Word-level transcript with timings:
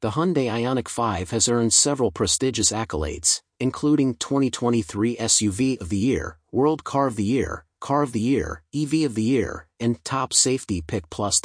The 0.00 0.10
Hyundai 0.10 0.46
Ioniq 0.46 0.86
5 0.86 1.32
has 1.32 1.48
earned 1.48 1.72
several 1.72 2.12
prestigious 2.12 2.70
accolades, 2.70 3.42
including 3.58 4.14
2023 4.14 5.16
SUV 5.16 5.80
of 5.80 5.88
the 5.88 5.96
Year, 5.96 6.38
World 6.52 6.84
Car 6.84 7.08
of 7.08 7.16
the 7.16 7.24
Year, 7.24 7.64
Car 7.80 8.04
of 8.04 8.12
the 8.12 8.20
Year, 8.20 8.62
EV 8.72 9.06
of 9.06 9.16
the 9.16 9.24
Year, 9.24 9.66
and 9.80 10.04
Top 10.04 10.32
Safety 10.32 10.80
Pick 10.80 11.10
Plus. 11.10 11.42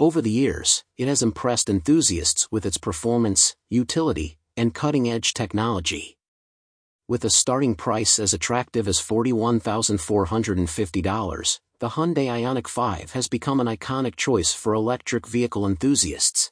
Over 0.00 0.22
the 0.22 0.30
years, 0.30 0.82
it 0.96 1.08
has 1.08 1.22
impressed 1.22 1.68
enthusiasts 1.68 2.50
with 2.50 2.64
its 2.64 2.78
performance, 2.78 3.54
utility, 3.68 4.38
and 4.56 4.72
cutting-edge 4.72 5.34
technology. 5.34 6.16
With 7.06 7.22
a 7.22 7.28
starting 7.28 7.74
price 7.74 8.18
as 8.18 8.32
attractive 8.32 8.88
as 8.88 8.98
$41,450, 8.98 11.60
the 11.80 11.90
Hyundai 11.90 12.28
Ioniq 12.28 12.66
5 12.66 13.12
has 13.12 13.28
become 13.28 13.60
an 13.60 13.66
iconic 13.66 14.16
choice 14.16 14.54
for 14.54 14.72
electric 14.72 15.26
vehicle 15.26 15.66
enthusiasts. 15.66 16.50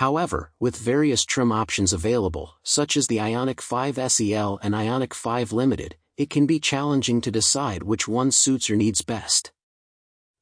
However, 0.00 0.50
with 0.58 0.78
various 0.78 1.26
trim 1.26 1.52
options 1.52 1.92
available, 1.92 2.54
such 2.62 2.96
as 2.96 3.06
the 3.06 3.18
Ioniq 3.18 3.60
5 3.60 4.10
SEL 4.10 4.58
and 4.62 4.72
Ioniq 4.72 5.12
5 5.12 5.52
Limited, 5.52 5.96
it 6.16 6.30
can 6.30 6.46
be 6.46 6.58
challenging 6.58 7.20
to 7.20 7.30
decide 7.30 7.82
which 7.82 8.08
one 8.08 8.30
suits 8.30 8.66
your 8.66 8.78
needs 8.78 9.02
best. 9.02 9.52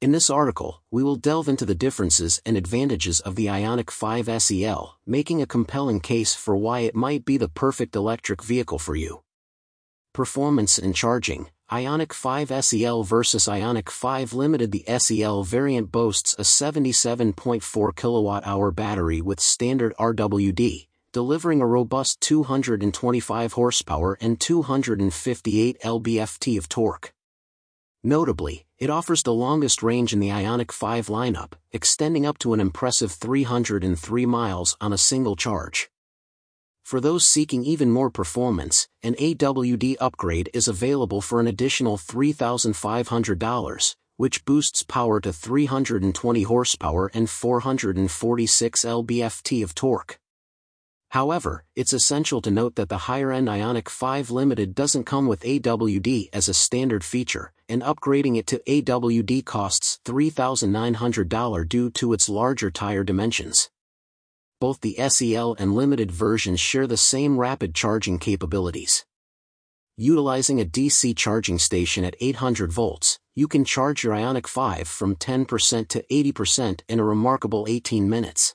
In 0.00 0.12
this 0.12 0.30
article, 0.30 0.84
we 0.92 1.02
will 1.02 1.16
delve 1.16 1.48
into 1.48 1.66
the 1.66 1.74
differences 1.74 2.40
and 2.46 2.56
advantages 2.56 3.18
of 3.18 3.34
the 3.34 3.46
Ioniq 3.46 3.90
5 3.90 4.40
SEL, 4.40 4.96
making 5.04 5.42
a 5.42 5.46
compelling 5.54 5.98
case 5.98 6.36
for 6.36 6.56
why 6.56 6.82
it 6.82 6.94
might 6.94 7.24
be 7.24 7.36
the 7.36 7.48
perfect 7.48 7.96
electric 7.96 8.44
vehicle 8.44 8.78
for 8.78 8.94
you. 8.94 9.24
Performance 10.14 10.78
and 10.78 10.94
charging 10.94 11.50
Ioniq 11.70 12.14
5 12.14 12.64
SEL 12.64 13.02
versus 13.02 13.46
Ioniq 13.46 13.90
5 13.90 14.32
Limited 14.32 14.72
The 14.72 14.86
SEL 14.98 15.44
variant 15.44 15.92
boasts 15.92 16.34
a 16.38 16.42
77.4 16.42 17.34
kWh 17.62 18.74
battery 18.74 19.20
with 19.20 19.38
standard 19.38 19.94
RWD, 19.98 20.86
delivering 21.12 21.60
a 21.60 21.66
robust 21.66 22.22
225 22.22 23.52
horsepower 23.52 24.16
and 24.18 24.40
258 24.40 25.78
lb-ft 25.82 26.56
of 26.56 26.68
torque. 26.70 27.12
Notably, 28.02 28.64
it 28.78 28.88
offers 28.88 29.22
the 29.22 29.34
longest 29.34 29.82
range 29.82 30.14
in 30.14 30.20
the 30.20 30.30
Ioniq 30.30 30.72
5 30.72 31.08
lineup, 31.08 31.52
extending 31.70 32.24
up 32.24 32.38
to 32.38 32.54
an 32.54 32.60
impressive 32.60 33.12
303 33.12 34.24
miles 34.24 34.74
on 34.80 34.94
a 34.94 34.98
single 34.98 35.36
charge. 35.36 35.90
For 36.88 37.00
those 37.02 37.26
seeking 37.26 37.64
even 37.66 37.90
more 37.90 38.08
performance, 38.08 38.88
an 39.02 39.14
AWD 39.16 39.96
upgrade 40.00 40.48
is 40.54 40.68
available 40.68 41.20
for 41.20 41.38
an 41.38 41.46
additional 41.46 41.98
$3,500, 41.98 43.94
which 44.16 44.42
boosts 44.46 44.84
power 44.84 45.20
to 45.20 45.30
320 45.30 46.42
horsepower 46.44 47.10
and 47.12 47.28
446 47.28 48.84
lb-ft 48.86 49.62
of 49.62 49.74
torque. 49.74 50.18
However, 51.10 51.66
it's 51.76 51.92
essential 51.92 52.40
to 52.40 52.50
note 52.50 52.76
that 52.76 52.88
the 52.88 53.04
higher-end 53.04 53.48
Ioniq 53.48 53.90
5 53.90 54.30
Limited 54.30 54.74
doesn't 54.74 55.04
come 55.04 55.26
with 55.26 55.42
AWD 55.42 56.30
as 56.32 56.48
a 56.48 56.54
standard 56.54 57.04
feature, 57.04 57.52
and 57.68 57.82
upgrading 57.82 58.38
it 58.38 58.46
to 58.46 58.62
AWD 58.66 59.44
costs 59.44 60.00
$3,900 60.06 61.68
due 61.68 61.90
to 61.90 62.14
its 62.14 62.30
larger 62.30 62.70
tire 62.70 63.04
dimensions 63.04 63.68
both 64.60 64.80
the 64.80 64.96
SEL 65.08 65.54
and 65.58 65.74
limited 65.74 66.10
versions 66.10 66.60
share 66.60 66.86
the 66.86 66.96
same 66.96 67.38
rapid 67.38 67.74
charging 67.74 68.18
capabilities. 68.18 69.04
Utilizing 69.96 70.60
a 70.60 70.64
DC 70.64 71.16
charging 71.16 71.58
station 71.58 72.04
at 72.04 72.16
800 72.20 72.72
volts, 72.72 73.18
you 73.34 73.48
can 73.48 73.64
charge 73.64 74.04
your 74.04 74.14
Ioniq 74.14 74.46
5 74.46 74.86
from 74.86 75.16
10% 75.16 75.88
to 75.88 76.04
80% 76.10 76.80
in 76.88 77.00
a 77.00 77.04
remarkable 77.04 77.66
18 77.68 78.08
minutes. 78.08 78.54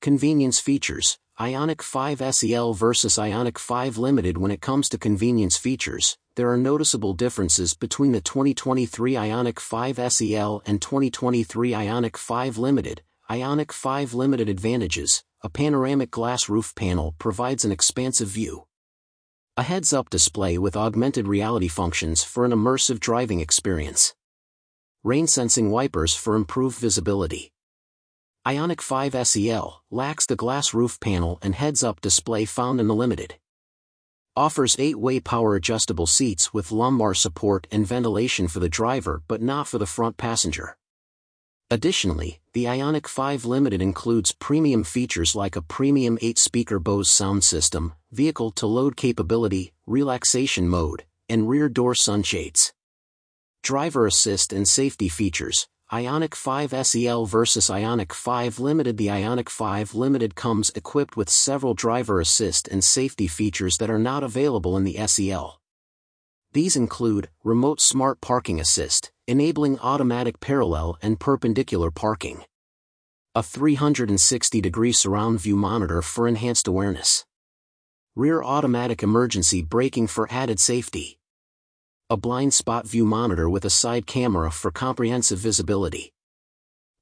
Convenience 0.00 0.60
features 0.60 1.18
Ioniq 1.38 1.82
5 1.82 2.34
SEL 2.34 2.72
versus 2.72 3.16
Ioniq 3.16 3.58
5 3.58 3.98
Limited 3.98 4.38
When 4.38 4.50
it 4.50 4.62
comes 4.62 4.88
to 4.88 4.96
convenience 4.96 5.58
features, 5.58 6.16
there 6.36 6.50
are 6.50 6.56
noticeable 6.56 7.12
differences 7.12 7.74
between 7.74 8.12
the 8.12 8.22
2023 8.22 9.12
Ioniq 9.12 9.60
5 9.60 10.12
SEL 10.12 10.62
and 10.64 10.80
2023 10.80 11.72
Ioniq 11.72 12.16
5 12.16 12.56
Limited, 12.56 13.02
Ioniq 13.28 13.72
5 13.72 14.14
limited 14.14 14.48
advantages, 14.48 15.24
a 15.42 15.48
panoramic 15.48 16.12
glass 16.12 16.48
roof 16.48 16.72
panel 16.76 17.16
provides 17.18 17.64
an 17.64 17.72
expansive 17.72 18.28
view. 18.28 18.68
A 19.56 19.64
heads-up 19.64 20.10
display 20.10 20.58
with 20.58 20.76
augmented 20.76 21.26
reality 21.26 21.66
functions 21.66 22.22
for 22.22 22.44
an 22.44 22.52
immersive 22.52 23.00
driving 23.00 23.40
experience. 23.40 24.14
Rain-sensing 25.02 25.72
wipers 25.72 26.14
for 26.14 26.36
improved 26.36 26.78
visibility. 26.78 27.50
Ioniq 28.46 28.80
5 28.80 29.26
SEL 29.26 29.82
lacks 29.90 30.26
the 30.26 30.36
glass 30.36 30.72
roof 30.72 31.00
panel 31.00 31.40
and 31.42 31.56
heads-up 31.56 32.00
display 32.00 32.44
found 32.44 32.78
in 32.78 32.86
the 32.86 32.94
Limited. 32.94 33.34
Offers 34.36 34.76
8-way 34.76 35.18
power-adjustable 35.18 36.06
seats 36.06 36.54
with 36.54 36.70
lumbar 36.70 37.12
support 37.12 37.66
and 37.72 37.84
ventilation 37.84 38.46
for 38.46 38.60
the 38.60 38.68
driver 38.68 39.24
but 39.26 39.42
not 39.42 39.66
for 39.66 39.78
the 39.78 39.86
front 39.86 40.16
passenger. 40.16 40.76
Additionally, 41.68 42.40
the 42.52 42.64
Ioniq 42.64 43.08
5 43.08 43.44
Limited 43.44 43.82
includes 43.82 44.30
premium 44.30 44.84
features 44.84 45.34
like 45.34 45.56
a 45.56 45.62
premium 45.62 46.16
8-speaker 46.18 46.78
Bose 46.78 47.10
sound 47.10 47.42
system, 47.42 47.94
vehicle-to-load 48.12 48.96
capability, 48.96 49.72
relaxation 49.84 50.68
mode, 50.68 51.04
and 51.28 51.48
rear 51.48 51.68
door 51.68 51.96
sunshades. 51.96 52.72
Driver 53.64 54.06
assist 54.06 54.52
and 54.52 54.68
safety 54.68 55.08
features, 55.08 55.66
Ioniq 55.92 56.36
5 56.36 56.86
SEL 56.86 57.26
versus 57.26 57.68
Ioniq 57.68 58.12
5 58.12 58.60
Limited 58.60 58.96
The 58.96 59.08
Ioniq 59.08 59.48
5 59.48 59.92
Limited 59.92 60.36
comes 60.36 60.70
equipped 60.76 61.16
with 61.16 61.28
several 61.28 61.74
driver 61.74 62.20
assist 62.20 62.68
and 62.68 62.84
safety 62.84 63.26
features 63.26 63.78
that 63.78 63.90
are 63.90 63.98
not 63.98 64.22
available 64.22 64.76
in 64.76 64.84
the 64.84 65.04
SEL. 65.08 65.60
These 66.52 66.76
include, 66.76 67.28
Remote 67.42 67.80
Smart 67.80 68.20
Parking 68.20 68.60
Assist, 68.60 69.10
enabling 69.28 69.78
automatic 69.80 70.38
parallel 70.38 70.96
and 71.02 71.18
perpendicular 71.18 71.90
parking. 71.90 72.44
A 73.34 73.40
360-degree 73.40 74.92
surround 74.92 75.40
view 75.40 75.56
monitor 75.56 76.00
for 76.00 76.28
enhanced 76.28 76.68
awareness. 76.68 77.24
Rear 78.14 78.42
automatic 78.42 79.02
emergency 79.02 79.62
braking 79.62 80.06
for 80.06 80.28
added 80.30 80.60
safety. 80.60 81.18
A 82.08 82.16
blind 82.16 82.54
spot 82.54 82.86
view 82.86 83.04
monitor 83.04 83.50
with 83.50 83.64
a 83.64 83.70
side 83.70 84.06
camera 84.06 84.52
for 84.52 84.70
comprehensive 84.70 85.40
visibility. 85.40 86.12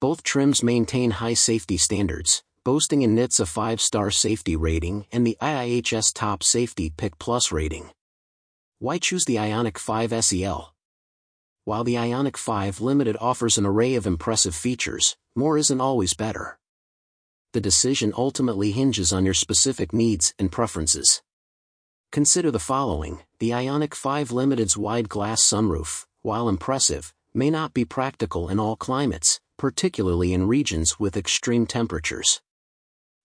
Both 0.01 0.23
trims 0.23 0.63
maintain 0.63 1.13
high 1.13 1.35
safety 1.35 1.77
standards, 1.77 2.43
boasting 2.65 3.03
in 3.03 3.15
NHTSA 3.15 3.41
a 3.41 3.45
5-star 3.45 4.11
safety 4.11 4.57
rating 4.57 5.07
and 5.13 5.27
the 5.27 5.37
IIHS 5.43 6.13
Top 6.15 6.43
Safety 6.43 6.91
Pick 6.97 7.19
Plus 7.19 7.53
rating. 7.53 7.91
Why 8.79 8.97
choose 8.97 9.27
the 9.27 9.37
Ioniq 9.37 9.77
5 9.77 10.25
SEL? 10.25 10.74
While 11.67 11.83
the 11.83 11.95
Ioniq 11.95 12.37
5 12.37 12.83
Limited 12.83 13.17
offers 13.23 13.57
an 13.57 13.65
array 13.65 13.95
of 13.95 14.07
impressive 14.07 14.55
features, 14.55 15.17
more 15.35 15.57
isn't 15.57 15.81
always 15.81 16.13
better. 16.13 16.59
The 17.55 17.61
decision 17.63 18.13
ultimately 18.15 18.73
hinges 18.73 19.15
on 19.15 19.25
your 19.25 19.33
specific 19.33 19.91
needs 19.91 20.35
and 20.39 20.53
preferences. 20.53 21.23
Consider 22.13 22.51
the 22.51 22.59
following, 22.59 23.23
the 23.39 23.49
Ioniq 23.51 23.95
5 23.95 24.31
Limited's 24.31 24.77
wide 24.77 25.09
glass 25.09 25.41
sunroof, 25.41 26.05
while 26.21 26.51
impressive, 26.51 27.15
may 27.33 27.49
not 27.49 27.73
be 27.73 27.87
practical 27.87 28.51
in 28.51 28.61
all 28.61 28.77
climates, 28.77 29.41
particularly 29.57 30.35
in 30.35 30.47
regions 30.47 31.01
with 31.01 31.17
extreme 31.17 31.65
temperatures. 31.65 32.43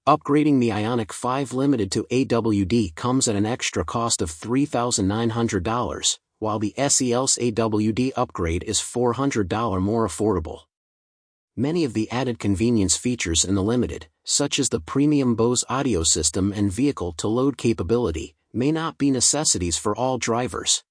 Upgrading 0.08 0.62
the 0.62 0.70
Ioniq 0.70 1.12
5 1.12 1.52
Limited 1.52 1.92
to 1.92 2.06
AWD 2.10 2.96
comes 2.96 3.28
at 3.28 3.36
an 3.36 3.46
extra 3.46 3.84
cost 3.84 4.22
of 4.22 4.32
$3,900, 4.32 6.20
while 6.40 6.58
the 6.58 6.74
SEL's 6.78 7.38
AWD 7.38 8.14
upgrade 8.16 8.64
is 8.64 8.80
$400 8.80 9.82
more 9.82 10.08
affordable. 10.08 10.62
Many 11.56 11.84
of 11.84 11.94
the 11.94 12.10
added 12.10 12.40
convenience 12.40 12.96
features 12.96 13.44
in 13.44 13.56
the 13.56 13.62
Limited, 13.62 14.08
such 14.24 14.60
as 14.60 14.70
the 14.70 14.80
premium 14.80 15.36
Bose 15.36 15.66
audio 15.68 16.04
system 16.04 16.54
and 16.54 16.72
vehicle-to-load 16.72 17.58
capability, 17.58 18.36
may 18.54 18.72
not 18.72 18.98
be 18.98 19.12
necessities 19.12 19.78
for 19.78 19.96
all 19.96 20.18
drivers. 20.18 20.84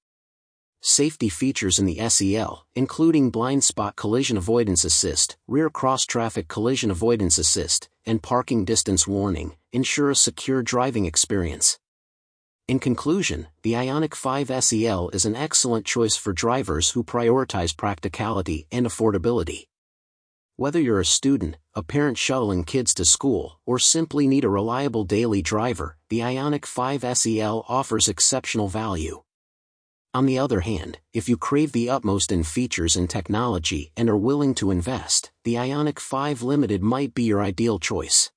Safety 0.81 1.27
features 1.27 1.79
in 1.79 1.85
the 1.85 2.07
SEL, 2.07 2.65
including 2.75 3.31
blind 3.31 3.63
spot 3.63 3.95
collision 3.95 4.37
avoidance 4.37 4.85
assist, 4.85 5.37
rear 5.47 5.69
cross-traffic 5.69 6.47
collision 6.47 6.91
avoidance 6.91 7.37
assist, 7.37 7.89
and 8.05 8.23
parking 8.23 8.63
distance 8.63 9.07
warning, 9.07 9.57
ensure 9.73 10.09
a 10.09 10.15
secure 10.15 10.61
driving 10.61 11.05
experience. 11.05 11.79
In 12.69 12.77
conclusion, 12.77 13.47
the 13.63 13.73
Ioniq 13.73 14.13
5 14.13 14.63
SEL 14.63 15.09
is 15.09 15.25
an 15.25 15.35
excellent 15.35 15.87
choice 15.87 16.15
for 16.15 16.33
drivers 16.33 16.91
who 16.91 17.03
prioritize 17.03 17.75
practicality 17.75 18.67
and 18.71 18.85
affordability. 18.85 19.63
Whether 20.55 20.79
you're 20.79 20.99
a 20.99 21.03
student, 21.03 21.57
a 21.73 21.81
parent 21.81 22.19
shuttling 22.19 22.65
kids 22.65 22.93
to 22.93 23.05
school, 23.05 23.59
or 23.65 23.79
simply 23.79 24.27
need 24.27 24.45
a 24.45 24.49
reliable 24.49 25.03
daily 25.03 25.41
driver, 25.41 25.97
the 26.11 26.19
Ioniq 26.19 26.63
5 26.67 27.17
SEL 27.17 27.65
offers 27.67 28.07
exceptional 28.07 28.67
value. 28.67 29.23
On 30.13 30.27
the 30.27 30.37
other 30.37 30.59
hand, 30.59 30.99
if 31.11 31.27
you 31.27 31.37
crave 31.37 31.71
the 31.71 31.89
utmost 31.89 32.31
in 32.31 32.43
features 32.43 32.95
and 32.95 33.09
technology 33.09 33.91
and 33.97 34.11
are 34.11 34.25
willing 34.29 34.53
to 34.53 34.69
invest, 34.69 35.31
the 35.43 35.55
Ioniq 35.55 35.97
5 35.97 36.43
Limited 36.43 36.83
might 36.83 37.15
be 37.15 37.23
your 37.23 37.41
ideal 37.41 37.79
choice. 37.79 38.29